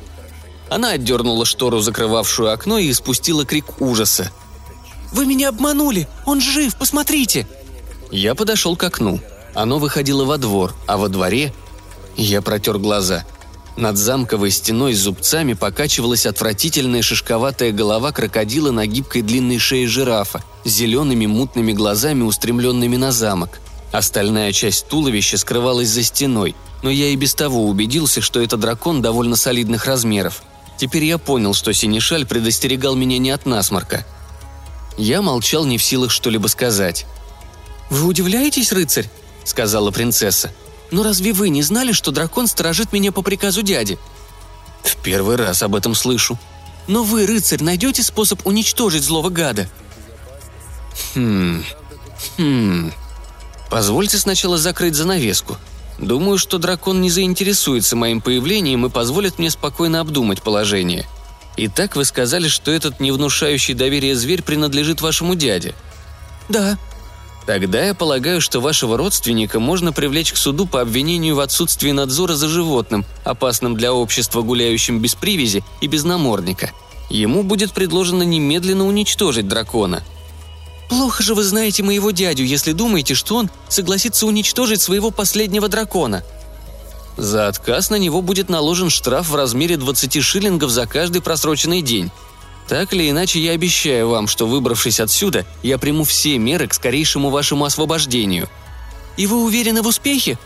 Она 0.70 0.92
отдернула 0.92 1.46
штору, 1.46 1.80
закрывавшую 1.80 2.52
окно, 2.52 2.78
и 2.80 2.90
испустила 2.90 3.46
крик 3.46 3.82
ужаса. 3.82 4.32
«Вы 5.14 5.26
меня 5.26 5.50
обманули! 5.50 6.08
Он 6.26 6.42
жив, 6.42 6.76
посмотрите!» 6.76 7.48
Я 8.12 8.36
подошел 8.36 8.76
к 8.76 8.84
окну. 8.84 9.22
Оно 9.54 9.80
выходило 9.80 10.26
во 10.26 10.38
двор, 10.38 10.74
а 10.88 10.98
во 10.98 11.08
дворе... 11.08 11.54
Я 12.16 12.42
протер 12.44 12.78
глаза. 12.78 13.26
Над 13.76 13.98
замковой 13.98 14.52
стеной 14.52 14.94
с 14.94 15.00
зубцами 15.00 15.54
покачивалась 15.54 16.28
отвратительная 16.28 17.02
шишковатая 17.02 17.72
голова 17.72 18.12
крокодила 18.12 18.70
на 18.70 18.86
гибкой 18.86 19.24
длинной 19.24 19.58
шее 19.58 19.88
жирафа, 19.88 20.44
зелеными 20.64 21.26
мутными 21.26 21.72
глазами, 21.74 22.22
устремленными 22.22 22.98
на 22.98 23.12
замок. 23.12 23.60
Остальная 23.92 24.52
часть 24.52 24.88
туловища 24.88 25.38
скрывалась 25.38 25.90
за 25.90 26.04
стеной, 26.04 26.56
но 26.84 26.92
я 26.92 27.08
и 27.08 27.16
без 27.16 27.34
того 27.34 27.66
убедился, 27.68 28.22
что 28.22 28.42
это 28.42 28.58
дракон 28.58 29.02
довольно 29.02 29.36
солидных 29.36 29.86
размеров. 29.86 30.44
Теперь 30.78 31.06
я 31.06 31.18
понял, 31.18 31.54
что 31.54 31.74
Синишаль 31.74 32.28
предостерегал 32.28 32.96
меня 32.96 33.18
не 33.18 33.32
от 33.32 33.46
насморка. 33.46 34.06
Я 34.98 35.22
молчал 35.22 35.66
не 35.66 35.78
в 35.78 35.84
силах 35.84 36.12
что-либо 36.12 36.48
сказать. 36.48 37.06
«Вы 37.90 38.08
удивляетесь, 38.08 38.72
рыцарь?»– 38.72 39.10
сказала 39.44 39.92
принцесса. 39.92 40.52
Но 40.94 41.02
разве 41.02 41.34
вы 41.34 41.50
не 41.50 41.64
знали, 41.64 41.92
что 41.92 42.12
дракон 42.12 42.46
сторожит 42.46 42.94
меня 42.94 43.12
по 43.12 43.24
приказу 43.24 43.64
дяди?» 43.64 43.98
«В 44.84 44.96
первый 44.98 45.38
раз 45.38 45.64
об 45.64 45.76
этом 45.76 45.96
слышу». 45.96 46.38
«Но 46.86 47.04
вы, 47.04 47.26
рыцарь, 47.26 47.64
найдете 47.64 48.04
способ 48.04 48.46
уничтожить 48.46 49.04
злого 49.04 49.30
гада?» 49.30 49.68
«Хм... 51.16 51.64
Хм... 52.38 52.92
Позвольте 53.72 54.20
сначала 54.20 54.60
закрыть 54.60 54.94
занавеску. 54.94 55.58
Думаю, 55.98 56.38
что 56.38 56.60
дракон 56.60 57.02
не 57.02 57.10
заинтересуется 57.10 57.96
моим 57.96 58.22
появлением 58.22 58.86
и 58.86 58.90
позволит 58.90 59.40
мне 59.40 59.50
спокойно 59.50 60.00
обдумать 60.00 60.44
положение. 60.44 61.08
Итак, 61.58 61.96
вы 61.96 62.06
сказали, 62.06 62.48
что 62.48 62.72
этот 62.72 63.00
невнушающий 63.00 63.74
доверие 63.74 64.16
зверь 64.16 64.42
принадлежит 64.44 65.02
вашему 65.02 65.36
дяде?» 65.36 65.74
«Да», 66.50 66.78
Тогда 67.46 67.84
я 67.84 67.94
полагаю, 67.94 68.40
что 68.40 68.62
вашего 68.62 68.98
родственника 68.98 69.60
можно 69.60 69.92
привлечь 69.92 70.32
к 70.32 70.38
суду 70.38 70.66
по 70.66 70.82
обвинению 70.82 71.36
в 71.36 71.42
отсутствии 71.42 71.92
надзора 71.92 72.36
за 72.36 72.48
животным, 72.48 73.06
опасным 73.26 73.76
для 73.76 73.94
общества, 73.94 74.42
гуляющим 74.42 75.02
без 75.02 75.16
привязи 75.16 75.64
и 75.82 75.88
без 75.88 76.06
намордника. 76.06 76.72
Ему 77.10 77.44
будет 77.44 77.74
предложено 77.74 78.24
немедленно 78.24 78.88
уничтожить 78.88 79.48
дракона. 79.48 80.04
Плохо 80.88 81.22
же 81.22 81.36
вы 81.36 81.44
знаете 81.44 81.84
моего 81.84 82.12
дядю, 82.12 82.46
если 82.46 82.72
думаете, 82.72 83.14
что 83.14 83.36
он 83.36 83.50
согласится 83.68 84.26
уничтожить 84.26 84.82
своего 84.82 85.12
последнего 85.12 85.68
дракона. 85.68 86.24
За 87.18 87.48
отказ 87.48 87.90
на 87.90 87.96
него 87.96 88.22
будет 88.22 88.50
наложен 88.50 88.90
штраф 88.90 89.30
в 89.30 89.36
размере 89.36 89.78
20 89.78 90.24
шиллингов 90.24 90.72
за 90.72 90.88
каждый 90.88 91.22
просроченный 91.22 91.82
день. 91.82 92.12
Так 92.68 92.94
или 92.94 93.10
иначе, 93.10 93.40
я 93.40 93.52
обещаю 93.52 94.10
вам, 94.10 94.28
что, 94.28 94.48
выбравшись 94.48 95.00
отсюда, 95.00 95.46
я 95.62 95.78
приму 95.78 96.06
все 96.06 96.38
меры 96.38 96.68
к 96.68 96.74
скорейшему 96.74 97.30
вашему 97.30 97.66
освобождению». 97.66 98.50
«И 99.16 99.28
вы 99.28 99.44
уверены 99.44 99.84
в 99.84 99.88
успехе?» 99.88 100.40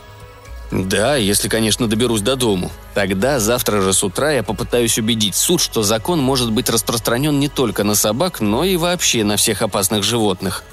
«Да, 0.71 1.15
если, 1.15 1.47
конечно, 1.47 1.88
доберусь 1.88 2.19
до 2.19 2.36
дому. 2.36 2.69
Тогда, 2.93 3.39
завтра 3.39 3.81
же 3.81 3.93
с 3.93 4.03
утра, 4.03 4.33
я 4.33 4.43
попытаюсь 4.43 4.97
убедить 4.97 5.36
суд, 5.36 5.62
что 5.62 5.83
закон 5.83 6.19
может 6.19 6.51
быть 6.51 6.69
распространен 6.69 7.39
не 7.39 7.47
только 7.47 7.86
на 7.86 7.95
собак, 7.95 8.41
но 8.41 8.65
и 8.65 8.75
вообще 8.75 9.24
на 9.24 9.38
всех 9.38 9.62
опасных 9.62 10.03
животных». 10.03 10.65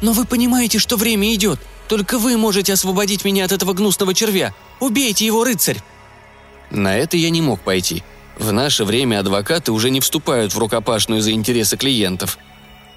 «Но 0.00 0.12
вы 0.12 0.24
понимаете, 0.24 0.78
что 0.78 0.96
время 0.96 1.34
идет. 1.34 1.60
Только 1.88 2.18
вы 2.18 2.36
можете 2.36 2.72
освободить 2.72 3.24
меня 3.24 3.44
от 3.44 3.52
этого 3.52 3.72
гнусного 3.72 4.14
червя. 4.14 4.54
Убейте 4.80 5.26
его, 5.26 5.44
рыцарь!» 5.44 5.82
На 6.70 6.96
это 6.96 7.16
я 7.16 7.30
не 7.30 7.40
мог 7.40 7.60
пойти. 7.60 8.02
В 8.38 8.52
наше 8.52 8.84
время 8.84 9.20
адвокаты 9.20 9.72
уже 9.72 9.90
не 9.90 10.00
вступают 10.00 10.52
в 10.52 10.58
рукопашную 10.58 11.22
за 11.22 11.32
интересы 11.32 11.76
клиентов. 11.76 12.38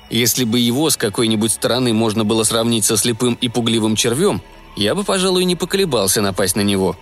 Если 0.10 0.44
бы 0.44 0.60
его 0.60 0.90
с 0.90 0.98
какой-нибудь 0.98 1.52
стороны 1.52 1.94
можно 1.94 2.26
было 2.26 2.44
сравнить 2.44 2.84
со 2.84 2.98
слепым 2.98 3.36
и 3.36 3.48
пугливым 3.48 3.96
червем, 3.96 4.42
я 4.76 4.96
бы, 4.96 5.04
пожалуй, 5.04 5.46
не 5.46 5.56
поколебался 5.56 6.22
напасть 6.22 6.56
на 6.56 6.62
него. 6.62 6.98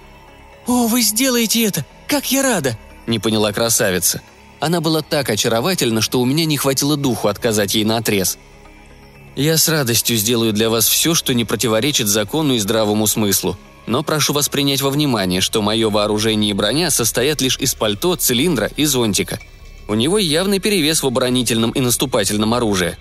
«О, 0.68 0.88
вы 0.88 1.02
сделаете 1.02 1.64
это! 1.64 1.86
Как 2.08 2.32
я 2.32 2.44
рада!»– 2.44 2.78
не 3.08 3.20
поняла 3.20 3.54
красавица. 3.54 4.22
Она 4.60 4.82
была 4.82 5.02
так 5.02 5.30
очаровательна, 5.30 6.02
что 6.02 6.20
у 6.20 6.26
меня 6.26 6.46
не 6.46 6.58
хватило 6.58 6.98
духу 6.98 7.30
отказать 7.30 7.76
ей 7.76 7.86
на 7.86 7.98
отрез. 7.98 8.38
«Я 9.38 9.58
с 9.58 9.70
радостью 9.70 10.18
сделаю 10.18 10.52
для 10.52 10.70
вас 10.70 10.90
все, 10.90 11.14
что 11.14 11.34
не 11.34 11.46
противоречит 11.46 12.10
закону 12.10 12.56
и 12.56 12.60
здравому 12.60 13.08
смыслу», 13.08 13.58
но 13.88 14.04
прошу 14.04 14.34
вас 14.34 14.50
принять 14.50 14.82
во 14.82 14.90
внимание, 14.90 15.40
что 15.40 15.62
мое 15.62 15.90
вооружение 15.90 16.52
и 16.52 16.54
броня 16.54 16.92
состоят 16.92 17.40
лишь 17.42 17.58
из 17.58 17.74
пальто, 17.74 18.16
цилиндра 18.16 18.70
и 18.76 18.84
зонтика. 18.84 19.40
У 19.88 19.96
него 19.96 20.18
явный 20.18 20.60
перевес 20.60 21.02
в 21.02 21.08
оборонительном 21.08 21.72
и 21.72 21.80
наступательном 21.80 22.54
оружии». 22.54 22.98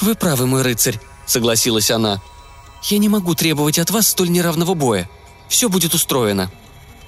«Вы 0.00 0.14
правы, 0.14 0.46
мой 0.46 0.62
рыцарь»,— 0.62 1.00
согласилась 1.26 1.90
она. 1.90 2.22
«Я 2.84 2.98
не 2.98 3.08
могу 3.08 3.34
требовать 3.34 3.80
от 3.80 3.90
вас 3.90 4.06
столь 4.06 4.30
неравного 4.30 4.74
боя. 4.74 5.10
Все 5.48 5.68
будет 5.68 5.94
устроено». 5.94 6.50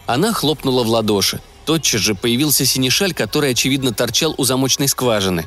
Она 0.06 0.32
хлопнула 0.32 0.82
в 0.82 0.88
ладоши. 0.88 1.40
Тотчас 1.64 2.00
же 2.00 2.16
появился 2.16 2.66
синешаль, 2.66 3.14
который, 3.14 3.50
очевидно, 3.50 3.92
торчал 3.92 4.35
у 4.37 4.44
замочной 4.44 4.88
скважины. 4.88 5.47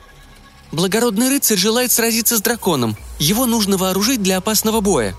«Благородный 0.73 1.29
рыцарь 1.29 1.57
желает 1.57 1.93
сразиться 1.93 2.37
с 2.37 2.41
драконом. 2.41 2.97
Его 3.19 3.45
нужно 3.45 3.77
вооружить 3.77 4.21
для 4.21 4.37
опасного 4.37 4.81
боя», 4.81 5.15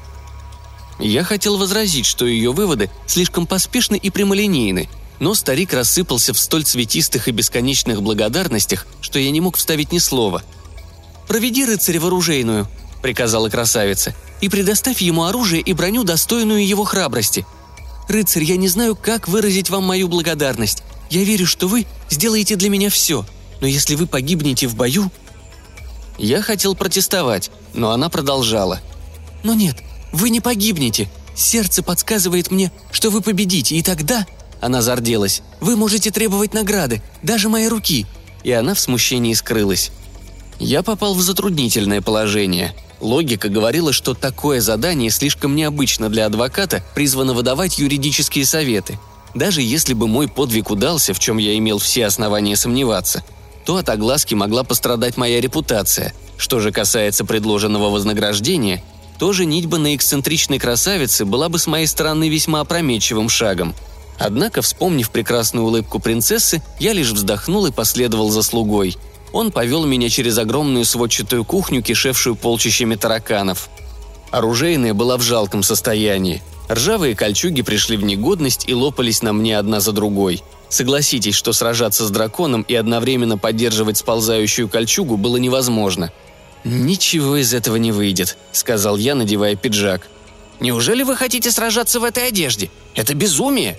я 0.99 1.25
хотел 1.25 1.59
возразить, 1.59 2.07
что 2.07 2.27
ее 2.27 2.53
выводы 2.53 2.91
слишком 3.07 3.47
поспешны 3.47 3.97
и 3.97 4.11
прямолинейны, 4.11 4.89
но 5.19 5.35
старик 5.35 5.73
рассыпался 5.73 6.33
в 6.33 6.39
столь 6.39 6.65
цветистых 6.65 7.29
и 7.29 7.33
бесконечных 7.33 8.03
благодарностях, 8.03 8.87
что 9.01 9.19
я 9.19 9.31
не 9.31 9.41
мог 9.41 9.57
вставить 9.57 9.93
ни 9.93 9.99
слова. 9.99 10.43
«Проведи 11.27 11.65
рыцаря 11.65 12.01
в 12.01 12.07
оружейную»,— 12.07 12.69
приказала 13.03 13.49
красавица, 13.49 14.15
«и 14.41 14.49
предоставь 14.49 15.01
ему 15.01 15.25
оружие 15.25 15.63
и 15.63 15.73
броню, 15.73 16.05
достойную 16.05 16.67
его 16.67 16.85
храбрости. 16.85 17.47
Рыцарь, 18.09 18.45
я 18.45 18.57
не 18.57 18.69
знаю, 18.69 18.95
как 18.95 19.27
выразить 19.27 19.71
вам 19.71 19.85
мою 19.85 20.09
благодарность. 20.09 20.83
Я 21.11 21.25
верю, 21.25 21.47
что 21.47 21.67
вы 21.67 21.87
сделаете 22.11 22.57
для 22.57 22.69
меня 22.69 22.91
все, 22.91 23.25
но 23.61 23.67
если 23.67 23.95
вы 23.95 24.07
погибнете 24.07 24.69
в 24.69 24.77
бою...» 24.77 25.11
Я 26.19 26.43
хотел 26.43 26.75
протестовать, 26.75 27.51
но 27.73 27.91
она 27.91 28.09
продолжала. 28.09 28.81
«Но 29.43 29.55
нет, 29.55 29.77
вы 30.13 30.31
не 30.31 30.41
погибнете. 30.41 31.09
Сердце 31.35 31.83
подсказывает 31.83 32.51
мне, 32.51 32.73
что 32.93 33.11
вы 33.11 33.21
победите, 33.21 33.77
и 33.77 33.83
тогда...» 33.83 34.27
Она 34.61 34.81
зарделась. 34.81 35.43
«Вы 35.61 35.77
можете 35.77 36.11
требовать 36.11 36.55
награды, 36.55 37.03
даже 37.23 37.49
моей 37.49 37.69
руки». 37.69 38.07
И 38.45 38.53
она 38.53 38.75
в 38.75 38.81
смущении 38.81 39.35
скрылась. 39.35 39.91
Я 40.59 40.83
попал 40.83 41.15
в 41.15 41.21
затруднительное 41.21 42.01
положение. 42.01 42.75
Логика 43.01 43.49
говорила, 43.49 43.93
что 43.93 44.15
такое 44.15 44.61
задание 44.61 45.11
слишком 45.11 45.57
необычно 45.57 46.09
для 46.09 46.27
адвоката, 46.27 46.83
призванного 46.95 47.43
давать 47.43 47.79
юридические 47.79 48.47
советы. 48.47 48.99
Даже 49.35 49.63
если 49.63 49.95
бы 49.95 50.07
мой 50.07 50.29
подвиг 50.29 50.71
удался, 50.71 51.13
в 51.13 51.19
чем 51.19 51.39
я 51.39 51.59
имел 51.59 51.79
все 51.79 52.07
основания 52.07 52.57
сомневаться, 52.57 53.25
то 53.65 53.77
от 53.77 53.89
огласки 53.89 54.35
могла 54.35 54.65
пострадать 54.65 55.17
моя 55.17 55.41
репутация. 55.41 56.15
Что 56.37 56.61
же 56.61 56.73
касается 56.73 57.25
предложенного 57.25 57.91
вознаграждения, 57.91 58.83
то 59.19 59.33
женитьба 59.33 59.79
на 59.79 59.95
эксцентричной 59.95 60.59
красавице 60.59 61.25
была 61.25 61.49
бы 61.49 61.59
с 61.59 61.67
моей 61.67 61.87
стороны 61.87 62.29
весьма 62.29 62.61
опрометчивым 62.61 63.29
шагом. 63.29 63.75
Однако, 64.19 64.63
вспомнив 64.63 65.11
прекрасную 65.11 65.67
улыбку 65.67 65.99
принцессы, 65.99 66.63
я 66.79 66.93
лишь 66.93 67.11
вздохнул 67.11 67.67
и 67.67 67.73
последовал 67.73 68.31
за 68.31 68.43
слугой. 68.43 68.97
Он 69.33 69.51
повел 69.51 69.85
меня 69.85 70.09
через 70.09 70.39
огромную 70.39 70.85
сводчатую 70.85 71.45
кухню, 71.45 71.83
кишевшую 71.83 72.37
полчищами 72.37 72.95
тараканов. 72.95 73.69
Оружейная 74.31 74.95
была 74.95 75.17
в 75.17 75.23
жалком 75.23 75.63
состоянии. 75.63 76.43
Ржавые 76.71 77.15
кольчуги 77.15 77.63
пришли 77.63 77.97
в 77.97 78.05
негодность 78.05 78.69
и 78.69 78.75
лопались 78.75 79.23
на 79.23 79.33
мне 79.33 79.59
одна 79.59 79.81
за 79.81 79.93
другой. 79.93 80.43
Согласитесь, 80.69 81.35
что 81.35 81.53
сражаться 81.53 82.07
с 82.07 82.11
драконом 82.11 82.63
и 82.63 82.75
одновременно 82.75 83.39
поддерживать 83.39 83.99
сползающую 83.99 84.69
кольчугу 84.69 85.17
было 85.17 85.37
невозможно– 85.37 86.13
«Ничего 86.65 87.37
из 87.37 87.53
этого 87.53 87.77
не 87.77 87.93
выйдет»,— 87.93 88.39
сказал 88.53 88.97
я, 88.97 89.15
надевая 89.15 89.55
пиджак. 89.55 90.09
«Неужели 90.61 91.03
вы 91.03 91.15
хотите 91.15 91.51
сражаться 91.51 92.01
в 92.01 92.05
этой 92.05 92.29
одежде? 92.29 92.71
Это 92.95 93.15
безумие!» 93.15 93.79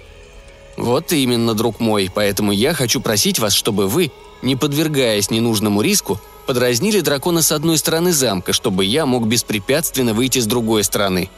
«Вот 0.77 1.11
именно, 1.11 1.55
друг 1.55 1.79
мой, 1.79 2.11
поэтому 2.13 2.51
я 2.51 2.73
хочу 2.73 3.01
просить 3.01 3.39
вас, 3.39 3.53
чтобы 3.53 3.87
вы, 3.87 4.11
не 4.43 4.55
подвергаясь 4.55 5.31
ненужному 5.31 5.81
риску, 5.81 6.21
подразнили 6.45 6.99
дракона 6.99 7.41
с 7.41 7.51
одной 7.51 7.79
стороны 7.79 8.11
замка, 8.13 8.53
чтобы 8.53 8.85
я 8.85 9.07
мог 9.07 9.25
беспрепятственно 9.25 10.13
выйти 10.13 10.39
с 10.39 10.45
другой 10.45 10.83
стороны». 10.83 11.31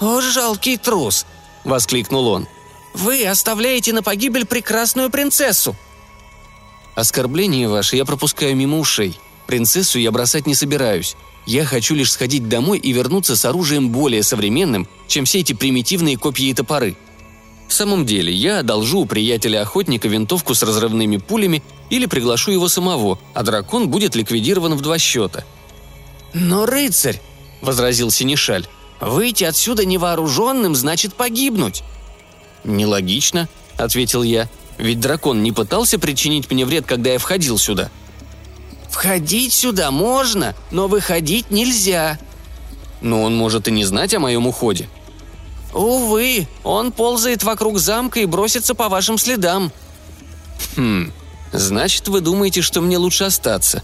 «О, 0.00 0.22
жалкий 0.22 0.78
трус!»— 0.78 1.26
воскликнул 1.64 2.28
он. 2.28 2.46
«Вы 2.96 3.26
оставляете 3.26 3.92
на 3.92 4.02
погибель 4.02 4.46
прекрасную 4.46 5.10
принцессу!» 5.10 5.76
«Оскорбление 6.94 7.68
ваше 7.68 7.96
я 7.96 8.06
пропускаю 8.06 8.56
мимо 8.56 8.78
ушей. 8.78 9.20
Принцессу 9.46 9.98
я 9.98 10.10
бросать 10.10 10.46
не 10.46 10.54
собираюсь. 10.54 11.14
Я 11.44 11.66
хочу 11.66 11.94
лишь 11.94 12.12
сходить 12.12 12.48
домой 12.48 12.78
и 12.78 12.92
вернуться 12.92 13.36
с 13.36 13.44
оружием 13.44 13.90
более 13.90 14.22
современным, 14.22 14.88
чем 15.08 15.26
все 15.26 15.40
эти 15.40 15.52
примитивные 15.52 16.16
копья 16.16 16.46
и 16.46 16.54
топоры. 16.54 16.96
В 17.68 17.74
самом 17.74 18.06
деле, 18.06 18.32
я 18.32 18.60
одолжу 18.60 19.00
у 19.00 19.04
приятеля-охотника 19.04 20.08
винтовку 20.08 20.54
с 20.54 20.62
разрывными 20.62 21.18
пулями 21.18 21.62
или 21.90 22.06
приглашу 22.06 22.50
его 22.50 22.68
самого, 22.68 23.18
а 23.34 23.42
дракон 23.42 23.90
будет 23.90 24.16
ликвидирован 24.16 24.74
в 24.74 24.80
два 24.80 24.98
счета. 24.98 25.44
«Но, 26.32 26.64
рыцарь!»– 26.64 27.20
возразил 27.60 28.10
Синишаль. 28.10 28.66
«Выйти 29.00 29.44
отсюда 29.44 29.84
невооруженным 29.84 30.74
значит 30.74 31.12
погибнуть!» 31.12 31.84
«Нелогично»,– 32.66 33.48
ответил 33.78 34.22
я. 34.22 34.48
«Ведь 34.76 35.00
дракон 35.00 35.42
не 35.42 35.52
пытался 35.52 35.98
причинить 35.98 36.50
мне 36.50 36.66
вред, 36.66 36.84
когда 36.84 37.10
я 37.12 37.18
входил 37.18 37.56
сюда». 37.56 37.90
Входить 38.96 39.52
сюда 39.52 39.90
можно, 39.90 40.54
но 40.70 40.88
выходить 40.88 41.50
нельзя». 41.50 42.18
«Но 43.02 43.22
он 43.22 43.36
может 43.36 43.68
и 43.68 43.70
не 43.70 43.84
знать 43.84 44.14
о 44.14 44.20
моем 44.20 44.46
уходе». 44.46 44.88
«Увы, 45.74 46.48
он 46.64 46.92
ползает 46.92 47.44
вокруг 47.44 47.78
замка 47.78 48.20
и 48.20 48.24
бросится 48.24 48.74
по 48.74 48.88
вашим 48.88 49.18
следам». 49.18 49.70
«Хм, 50.76 51.12
значит, 51.52 52.08
вы 52.08 52.22
думаете, 52.22 52.62
что 52.62 52.80
мне 52.80 52.96
лучше 52.96 53.24
остаться?» 53.24 53.82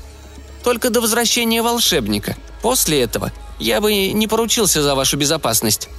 «Только 0.65 0.89
до 0.89 1.03
возвращения 1.03 1.61
волшебника. 1.61 2.35
После 2.63 3.03
этого 3.03 3.33
я 3.59 3.83
бы 3.83 4.13
не 4.13 4.27
поручился 4.27 4.83
за 4.83 4.95
вашу 4.95 5.19
безопасность». 5.19 5.91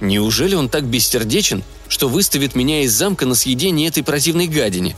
«Неужели 0.00 0.54
он 0.54 0.68
так 0.68 0.84
бессердечен, 0.84 1.62
что 1.88 2.08
выставит 2.08 2.54
меня 2.54 2.82
из 2.82 2.92
замка 2.92 3.26
на 3.26 3.34
съедение 3.34 3.88
этой 3.88 4.02
противной 4.02 4.46
гадине?» 4.46 4.96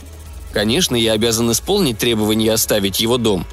Конечно, 0.53 0.95
я 0.95 1.13
обязан 1.13 1.51
исполнить 1.51 1.99
требования 1.99 2.47
и 2.47 2.49
оставить 2.49 2.99
его 2.99 3.17
дом. 3.17 3.45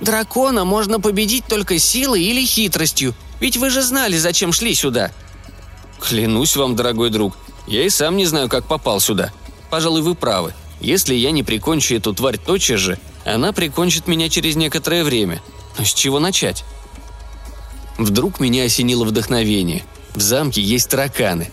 Дракона 0.00 0.64
можно 0.64 0.98
победить 0.98 1.44
только 1.46 1.78
силой 1.78 2.22
или 2.22 2.44
хитростью, 2.44 3.14
ведь 3.38 3.56
вы 3.56 3.70
же 3.70 3.82
знали, 3.82 4.16
зачем 4.16 4.52
шли 4.52 4.74
сюда. 4.74 5.12
Клянусь 6.00 6.56
вам, 6.56 6.74
дорогой 6.74 7.10
друг, 7.10 7.36
я 7.66 7.84
и 7.84 7.90
сам 7.90 8.16
не 8.16 8.26
знаю, 8.26 8.48
как 8.48 8.66
попал 8.66 8.98
сюда. 9.00 9.32
Пожалуй, 9.70 10.02
вы 10.02 10.14
правы. 10.14 10.54
Если 10.80 11.14
я 11.14 11.30
не 11.30 11.44
прикончу 11.44 11.94
эту 11.94 12.12
тварь 12.12 12.38
тотчас 12.38 12.80
же, 12.80 12.98
она 13.24 13.52
прикончит 13.52 14.08
меня 14.08 14.28
через 14.28 14.56
некоторое 14.56 15.04
время. 15.04 15.40
Но 15.78 15.84
с 15.84 15.94
чего 15.94 16.18
начать? 16.18 16.64
Вдруг 18.02 18.40
меня 18.40 18.64
осенило 18.64 19.04
вдохновение. 19.04 19.84
В 20.16 20.20
замке 20.20 20.60
есть 20.60 20.88
тараканы. 20.88 21.52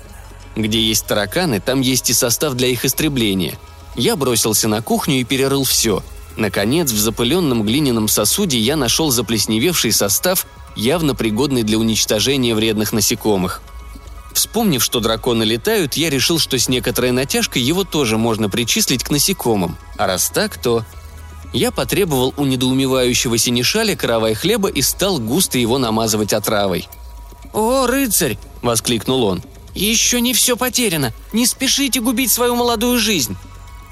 Где 0.55 0.81
есть 0.81 1.05
тараканы, 1.05 1.59
там 1.59 1.81
есть 1.81 2.09
и 2.09 2.13
состав 2.13 2.55
для 2.55 2.69
их 2.69 2.85
истребления. 2.85 3.59
Я 3.95 4.15
бросился 4.15 4.67
на 4.67 4.81
кухню 4.81 5.19
и 5.19 5.23
перерыл 5.23 5.63
все. 5.63 6.03
Наконец, 6.37 6.91
в 6.91 6.97
запыленном 6.97 7.63
глиняном 7.63 8.07
сосуде 8.07 8.57
я 8.57 8.75
нашел 8.75 9.11
заплесневевший 9.11 9.91
состав, 9.91 10.47
явно 10.75 11.13
пригодный 11.13 11.61
для 11.61 11.77
уничтожения 11.77 12.55
вредных 12.55 12.93
насекомых. 12.93 13.61
Вспомнив, 14.33 14.83
что 14.83 15.01
драконы 15.01 15.43
летают, 15.43 15.97
я 15.97 16.09
решил, 16.09 16.39
что 16.39 16.57
с 16.57 16.67
некоторой 16.67 17.11
натяжкой 17.11 17.61
его 17.61 17.83
тоже 17.83 18.17
можно 18.17 18.49
причислить 18.49 19.03
к 19.03 19.11
насекомым. 19.11 19.77
А 19.97 20.07
раз 20.07 20.31
так, 20.31 20.57
то... 20.57 20.83
Я 21.51 21.71
потребовал 21.71 22.33
у 22.37 22.45
недоумевающего 22.45 23.37
синешаля 23.37 23.95
каравай 23.95 24.35
хлеба 24.35 24.69
и 24.69 24.81
стал 24.81 25.19
густо 25.19 25.57
его 25.57 25.77
намазывать 25.77 26.33
отравой. 26.33 26.87
«О, 27.53 27.87
рыцарь!»– 27.87 28.37
воскликнул 28.61 29.23
он. 29.23 29.41
«Еще 29.73 30.21
не 30.21 30.33
все 30.33 30.55
потеряно! 30.55 31.13
Не 31.33 31.45
спешите 31.45 32.01
губить 32.01 32.31
свою 32.31 32.55
молодую 32.55 32.99
жизнь!» 32.99 33.35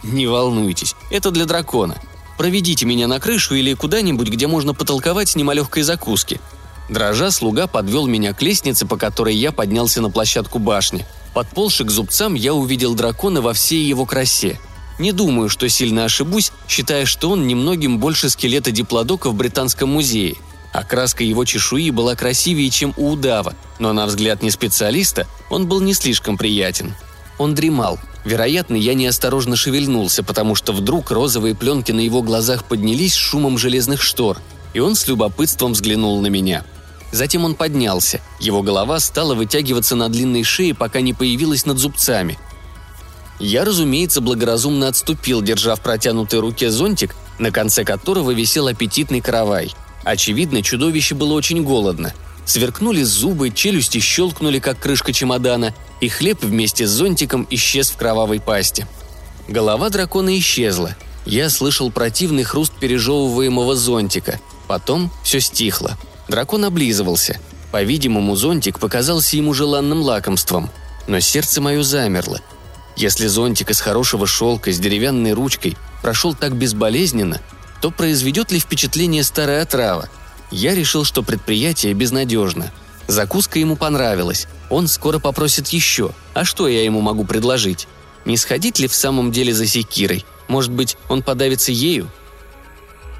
«Не 0.04 0.28
волнуйтесь, 0.28 0.96
это 1.10 1.32
для 1.32 1.46
дракона. 1.46 1.98
Проведите 2.38 2.86
меня 2.86 3.08
на 3.08 3.20
крышу 3.20 3.56
или 3.56 3.74
куда-нибудь, 3.74 4.30
где 4.30 4.46
можно 4.46 4.76
потолковать 4.76 5.30
с 5.30 5.36
немалегкой 5.36 5.82
закуски. 5.82 6.40
Дрожа, 6.88 7.32
слуга 7.32 7.68
подвел 7.68 8.06
меня 8.06 8.34
к 8.34 8.42
лестнице, 8.42 8.86
по 8.86 8.96
которой 8.96 9.36
я 9.36 9.52
поднялся 9.52 10.02
на 10.02 10.10
площадку 10.10 10.60
башни. 10.60 11.06
Подползши 11.34 11.84
к 11.84 11.92
зубцам, 11.92 12.36
я 12.36 12.54
увидел 12.54 12.94
дракона 12.94 13.42
во 13.42 13.54
всей 13.54 13.84
его 13.84 14.06
красе. 14.06 14.60
Не 15.00 15.12
думаю, 15.12 15.50
что 15.50 15.70
сильно 15.70 16.06
ошибусь, 16.06 16.52
считая, 16.68 17.06
что 17.06 17.30
он 17.30 17.48
немногим 17.48 18.00
больше 18.00 18.30
скелета 18.30 18.72
диплодока 18.72 19.30
в 19.30 19.36
Британском 19.36 19.90
музее. 19.90 20.36
Окраска 20.74 21.24
его 21.24 21.46
чешуи 21.46 21.92
была 21.92 22.16
красивее, 22.16 22.70
чем 22.70 22.94
у 22.98 23.12
удава, 23.12 23.56
но 23.80 23.94
на 23.94 24.06
взгляд 24.06 24.44
не 24.44 24.52
специалиста 24.52 25.28
он 25.50 25.68
был 25.68 25.82
не 25.82 25.94
слишком 25.94 26.38
приятен. 26.38 26.96
Он 27.38 27.54
дремал. 27.54 28.00
Вероятно, 28.26 28.76
я 28.76 28.94
неосторожно 28.94 29.56
шевельнулся, 29.56 30.24
потому 30.24 30.56
что 30.56 30.74
вдруг 30.74 31.12
розовые 31.12 31.56
пленки 31.56 31.92
на 31.92 32.02
его 32.02 32.22
глазах 32.22 32.66
поднялись 32.66 33.14
шумом 33.14 33.58
железных 33.58 34.02
штор, 34.02 34.40
и 34.74 34.80
он 34.80 34.96
с 34.96 35.08
любопытством 35.08 35.74
взглянул 35.74 36.20
на 36.22 36.28
меня– 36.28 36.66
Затем 37.12 37.46
он 37.46 37.56
поднялся. 37.56 38.22
Его 38.40 38.62
голова 38.62 39.00
стала 39.00 39.34
вытягиваться 39.34 39.96
на 39.96 40.10
длинной 40.10 40.44
шее, 40.44 40.74
пока 40.74 41.02
не 41.02 41.14
появилась 41.14 41.66
над 41.66 41.78
зубцами. 41.78 42.38
Я, 43.40 43.66
разумеется, 43.66 44.22
благоразумно 44.22 44.88
отступил, 44.88 45.42
держа 45.42 45.76
в 45.76 45.82
протянутой 45.82 46.40
руке 46.40 46.72
зонтик, 46.72 47.16
на 47.38 47.52
конце 47.52 47.84
которого 47.84 48.32
висел 48.32 48.68
аппетитный 48.68 49.22
каравай. 49.22 49.74
Очевидно, 50.04 50.64
чудовище 50.64 51.16
было 51.16 51.34
очень 51.34 51.64
голодно. 51.64 52.14
Сверкнули 52.46 53.04
зубы, 53.04 53.50
челюсти 53.50 54.00
щелкнули, 54.00 54.60
как 54.60 54.80
крышка 54.80 55.12
чемодана, 55.14 55.74
и 56.00 56.08
хлеб 56.08 56.44
вместе 56.44 56.88
с 56.88 56.92
зонтиком 56.92 57.46
исчез 57.50 57.90
в 57.90 57.98
кровавой 57.98 58.40
пасти. 58.40 58.88
Голова 59.48 59.90
дракона 59.90 60.38
исчезла. 60.40 60.96
Я 61.26 61.50
слышал 61.50 61.92
противный 61.92 62.44
хруст 62.44 62.72
пережевываемого 62.80 63.76
зонтика. 63.76 64.40
Потом 64.68 65.12
все 65.24 65.42
стихло. 65.42 65.98
Дракон 66.30 66.66
облизывался. 66.66 67.40
По-видимому, 67.72 68.36
зонтик 68.36 68.80
показался 68.80 69.36
ему 69.36 69.54
желанным 69.54 70.02
лакомством. 70.02 70.70
Но 71.08 71.20
сердце 71.20 71.62
мое 71.62 71.84
замерло. 71.84 72.40
Если 72.98 73.28
зонтик 73.28 73.70
из 73.70 73.80
хорошего 73.80 74.26
шелка 74.26 74.72
с 74.72 74.80
деревянной 74.80 75.34
ручкой 75.34 75.78
прошел 76.02 76.34
так 76.34 76.56
безболезненно, 76.56 77.40
то 77.80 77.92
произведет 77.92 78.52
ли 78.52 78.60
впечатление 78.60 79.24
старая 79.24 79.62
отрава? 79.62 80.10
Я 80.50 80.74
решил, 80.74 81.04
что 81.04 81.22
предприятие 81.22 81.94
безнадежно. 81.94 82.72
Закуска 83.06 83.60
ему 83.60 83.76
понравилась. 83.76 84.48
Он 84.72 84.88
скоро 84.88 85.20
попросит 85.20 85.68
еще. 85.68 86.12
А 86.34 86.44
что 86.44 86.68
я 86.68 86.84
ему 86.84 87.02
могу 87.02 87.24
предложить? 87.24 87.88
Не 88.26 88.36
сходить 88.36 88.80
ли 88.80 88.88
в 88.88 88.96
самом 88.96 89.32
деле 89.32 89.54
за 89.54 89.68
секирой? 89.68 90.26
Может 90.48 90.72
быть, 90.72 90.98
он 91.08 91.22
подавится 91.22 91.72
ею? 91.72 92.10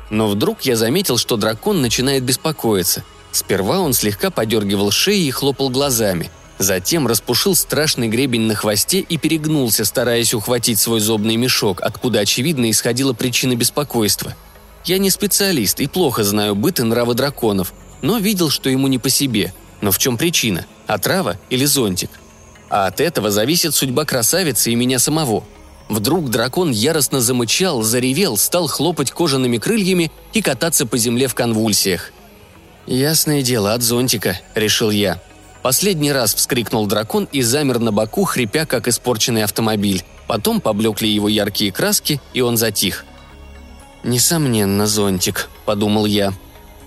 Но 0.10 0.28
вдруг 0.28 0.64
я 0.64 0.76
заметил, 0.76 1.18
что 1.20 1.38
дракон 1.38 1.82
начинает 1.82 2.24
беспокоиться. 2.24 3.04
Сперва 3.32 3.80
он 3.80 3.94
слегка 3.94 4.32
подергивал 4.32 4.90
шеи 4.90 5.28
и 5.28 5.32
хлопал 5.32 5.70
глазами. 5.70 6.32
Затем 6.60 7.08
распушил 7.08 7.56
страшный 7.56 8.08
гребень 8.08 8.42
на 8.42 8.56
хвосте 8.56 9.00
и 9.00 9.18
перегнулся, 9.18 9.86
стараясь 9.86 10.34
ухватить 10.34 10.80
свой 10.80 11.00
зобный 11.00 11.36
мешок, 11.36 11.82
откуда, 11.82 12.20
очевидно, 12.20 12.70
исходила 12.72 13.14
причина 13.14 13.56
беспокойства. 13.56 14.36
Я 14.86 14.98
не 14.98 15.10
специалист 15.10 15.80
и 15.80 15.88
плохо 15.88 16.24
знаю 16.24 16.56
быт 16.56 16.80
и 16.80 16.84
нравы 16.84 17.14
драконов, 17.14 17.74
но 18.02 18.18
видел, 18.18 18.50
что 18.50 18.70
ему 18.70 18.88
не 18.88 18.98
по 18.98 19.10
себе. 19.10 19.54
Но 19.82 19.92
в 19.92 20.00
чем 20.00 20.18
причина? 20.18 20.66
Отрава 20.88 21.38
или 21.50 21.66
зонтик? 21.66 22.10
А 22.70 22.88
от 22.88 23.02
этого 23.02 23.30
зависит 23.30 23.76
судьба 23.76 24.06
красавицы 24.06 24.72
и 24.72 24.76
меня 24.76 25.00
самого– 25.00 25.44
Вдруг 25.90 26.30
дракон 26.30 26.72
яростно 26.72 27.22
замычал, 27.22 27.82
заревел, 27.82 28.38
стал 28.38 28.68
хлопать 28.68 29.12
кожаными 29.12 29.58
крыльями 29.58 30.12
и 30.34 30.42
кататься 30.42 30.86
по 30.86 30.98
земле 30.98 31.28
в 31.28 31.36
конвульсиях. 31.36 32.12
«Ясное 32.86 33.42
дело, 33.42 33.74
от 33.74 33.82
зонтика»,— 33.82 34.40
решил 34.56 34.92
я. 34.92 35.22
Последний 35.62 36.12
раз 36.12 36.34
вскрикнул 36.34 36.88
дракон 36.88 37.28
и 37.32 37.42
замер 37.42 37.80
на 37.80 37.92
боку, 37.92 38.24
хрипя, 38.24 38.66
как 38.66 38.88
испорченный 38.88 39.44
автомобиль. 39.44 40.04
Потом 40.28 40.62
поблекли 40.62 41.10
его 41.10 41.30
яркие 41.30 41.72
краски, 41.72 42.22
и 42.34 42.42
он 42.42 42.58
затих. 42.58 43.06
«Несомненно, 44.04 44.88
зонтик»,— 44.88 45.50
подумал 45.66 46.06
я. 46.06 46.34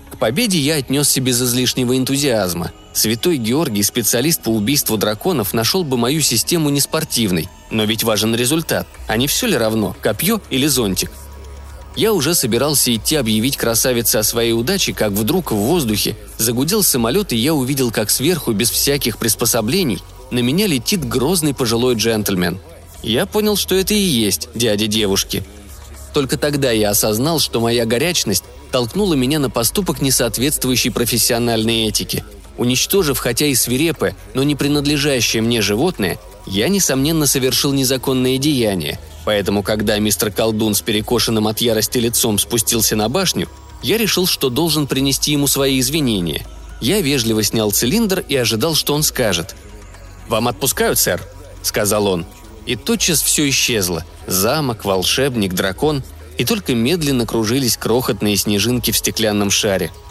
К 0.09 0.17
победе 0.17 0.59
я 0.59 0.75
отнесся 0.75 1.21
без 1.21 1.41
излишнего 1.41 1.97
энтузиазма. 1.97 2.71
Святой 2.93 3.37
Георгий, 3.37 3.83
специалист 3.83 4.41
по 4.41 4.49
убийству 4.49 4.97
драконов, 4.97 5.53
нашел 5.53 5.83
бы 5.83 5.97
мою 5.97 6.21
систему 6.21 6.69
неспортивной. 6.69 7.47
Но 7.69 7.85
ведь 7.85 8.03
важен 8.03 8.35
результат. 8.35 8.87
А 9.07 9.15
не 9.17 9.27
все 9.27 9.47
ли 9.47 9.55
равно, 9.55 9.95
копье 10.01 10.41
или 10.49 10.67
зонтик? 10.67 11.11
Я 11.95 12.13
уже 12.13 12.35
собирался 12.35 12.95
идти 12.95 13.15
объявить 13.15 13.57
красавице 13.57 14.17
о 14.17 14.23
своей 14.23 14.53
удаче, 14.53 14.93
как 14.93 15.11
вдруг 15.11 15.51
в 15.51 15.55
воздухе 15.55 16.15
загудел 16.37 16.83
самолет, 16.83 17.33
и 17.33 17.37
я 17.37 17.53
увидел, 17.53 17.91
как 17.91 18.09
сверху, 18.09 18.53
без 18.53 18.69
всяких 18.69 19.17
приспособлений, 19.17 20.01
на 20.31 20.39
меня 20.39 20.67
летит 20.67 21.07
грозный 21.07 21.53
пожилой 21.53 21.95
джентльмен. 21.95 22.59
Я 23.03 23.25
понял, 23.25 23.57
что 23.57 23.75
это 23.75 23.93
и 23.93 23.99
есть 23.99 24.49
дядя 24.55 24.87
девушки. 24.87 25.43
Только 26.13 26.37
тогда 26.37 26.71
я 26.71 26.91
осознал, 26.91 27.39
что 27.39 27.59
моя 27.59 27.85
горячность 27.85 28.43
толкнула 28.71 29.15
меня 29.15 29.39
на 29.39 29.49
поступок, 29.49 30.01
не 30.01 30.11
соответствующий 30.11 30.91
профессиональной 30.91 31.87
этике– 31.87 32.23
Уничтожив 32.61 33.17
хотя 33.17 33.47
и 33.47 33.55
свирепое, 33.55 34.15
но 34.33 34.43
не 34.43 34.55
принадлежащее 34.55 35.41
мне 35.41 35.61
животное, 35.63 36.19
я, 36.45 36.67
несомненно, 36.67 37.25
совершил 37.25 37.73
незаконное 37.73 38.37
деяние. 38.37 38.99
Поэтому, 39.25 39.63
когда 39.63 39.97
мистер 39.99 40.31
Колдун 40.31 40.73
с 40.73 40.81
перекошенным 40.81 41.47
от 41.47 41.61
ярости 41.61 41.97
лицом 41.97 42.39
спустился 42.39 42.95
на 42.95 43.09
башню, 43.09 43.47
я 43.83 43.97
решил, 43.97 44.25
что 44.25 44.49
должен 44.49 44.87
принести 44.87 45.31
ему 45.31 45.47
свои 45.47 45.79
извинения. 45.79 46.45
Я 46.81 47.01
вежливо 47.01 47.43
снял 47.43 47.71
цилиндр 47.71 48.23
и 48.27 48.35
ожидал, 48.35 48.75
что 48.75 48.93
он 48.93 49.03
скажет. 49.03 49.55
«Вам 50.27 50.47
отпускают, 50.47 50.97
сэр?»– 50.97 51.21
сказал 51.61 52.07
он. 52.07 52.25
И 52.65 52.75
тотчас 52.75 53.21
все 53.21 53.47
исчезло. 53.49 54.05
Замок, 54.27 54.85
волшебник, 54.85 55.53
дракон. 55.53 56.03
И 56.37 56.45
только 56.45 56.73
медленно 56.73 57.25
кружились 57.25 57.77
крохотные 57.77 58.37
снежинки 58.37 58.91
в 58.91 58.97
стеклянном 58.97 59.51
шаре– 59.51 59.91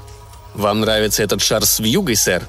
«Вам 0.54 0.80
нравится 0.80 1.22
этот 1.22 1.42
шар 1.42 1.64
с 1.64 1.78
вьюгой, 1.78 2.16
сэр? 2.16 2.46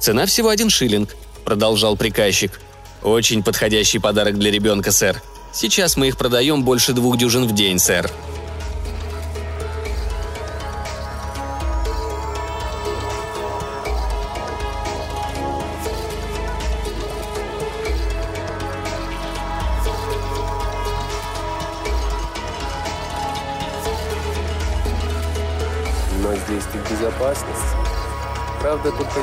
Цена 0.00 0.26
всего 0.26 0.48
один 0.48 0.70
шиллинг»,— 0.70 1.14
продолжал 1.44 1.96
приказчик. 1.96 2.60
«Очень 3.02 3.42
подходящий 3.42 3.98
подарок 3.98 4.38
для 4.38 4.50
ребенка, 4.50 4.90
сэр. 4.90 5.22
Сейчас 5.52 5.96
мы 5.96 6.08
их 6.08 6.16
продаем 6.16 6.64
больше 6.64 6.92
двух 6.92 7.16
дюжин 7.16 7.46
в 7.46 7.52
день, 7.52 7.78
сэр». 7.78 8.10
Правда, 28.62 28.90
здесь. 29.10 29.21